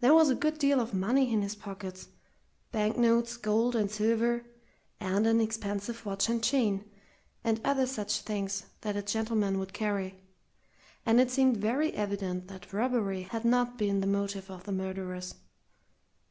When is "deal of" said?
0.58-0.92